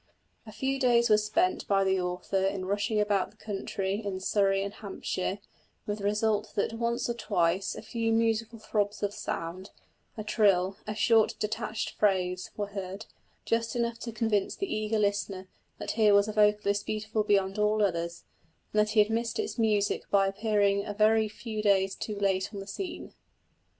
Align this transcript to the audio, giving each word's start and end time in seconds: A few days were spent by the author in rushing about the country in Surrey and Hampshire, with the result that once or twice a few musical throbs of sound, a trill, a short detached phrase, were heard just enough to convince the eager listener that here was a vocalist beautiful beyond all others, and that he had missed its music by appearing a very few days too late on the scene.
A 0.47 0.51
few 0.51 0.79
days 0.79 1.11
were 1.11 1.17
spent 1.19 1.67
by 1.67 1.83
the 1.83 2.01
author 2.01 2.43
in 2.43 2.65
rushing 2.65 2.99
about 2.99 3.29
the 3.29 3.37
country 3.37 4.03
in 4.03 4.19
Surrey 4.19 4.63
and 4.63 4.73
Hampshire, 4.73 5.37
with 5.85 5.99
the 5.99 6.05
result 6.05 6.53
that 6.55 6.73
once 6.73 7.07
or 7.07 7.13
twice 7.13 7.75
a 7.75 7.83
few 7.83 8.11
musical 8.11 8.57
throbs 8.57 9.03
of 9.03 9.13
sound, 9.13 9.69
a 10.17 10.23
trill, 10.23 10.77
a 10.87 10.95
short 10.95 11.35
detached 11.37 11.91
phrase, 11.99 12.49
were 12.57 12.69
heard 12.73 13.05
just 13.45 13.75
enough 13.75 13.99
to 13.99 14.11
convince 14.11 14.55
the 14.55 14.75
eager 14.75 14.97
listener 14.97 15.47
that 15.77 15.91
here 15.91 16.15
was 16.15 16.27
a 16.27 16.33
vocalist 16.33 16.87
beautiful 16.87 17.23
beyond 17.23 17.59
all 17.59 17.83
others, 17.83 18.23
and 18.73 18.79
that 18.79 18.93
he 18.93 18.99
had 19.01 19.11
missed 19.11 19.37
its 19.37 19.59
music 19.59 20.09
by 20.09 20.25
appearing 20.25 20.83
a 20.83 20.95
very 20.95 21.29
few 21.29 21.61
days 21.61 21.93
too 21.93 22.17
late 22.17 22.51
on 22.51 22.59
the 22.59 22.65
scene. 22.65 23.13